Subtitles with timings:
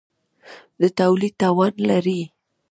[0.81, 2.21] د تولید توان لري.